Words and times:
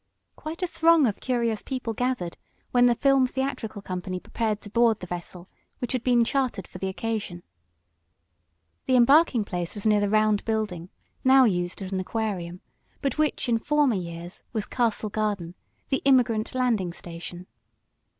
Quite 0.35 0.63
a 0.63 0.67
throng 0.67 1.05
of 1.05 1.19
curious 1.19 1.61
people 1.61 1.93
gathered 1.93 2.35
when 2.71 2.87
the 2.87 2.95
film 2.95 3.27
theatrical 3.27 3.83
company 3.83 4.19
prepared 4.19 4.59
to 4.61 4.69
board 4.71 4.99
the 4.99 5.05
vessel 5.05 5.47
which 5.77 5.91
had 5.91 6.03
been 6.03 6.23
chartered 6.23 6.67
for 6.67 6.79
the 6.79 6.87
occasion. 6.87 7.43
The 8.87 8.95
embarking 8.95 9.45
place 9.45 9.75
was 9.75 9.85
near 9.85 9.99
the 9.99 10.09
round 10.09 10.43
building, 10.43 10.89
now 11.23 11.43
used 11.43 11.83
as 11.83 11.91
an 11.91 11.99
Aquarium, 11.99 12.61
but 13.03 13.19
which, 13.19 13.47
in 13.47 13.59
former 13.59 13.93
years, 13.93 14.41
was 14.53 14.65
Castle 14.65 15.11
Garden, 15.11 15.53
the 15.89 15.97
immigrant 16.03 16.55
landing 16.55 16.93
station. 16.93 17.45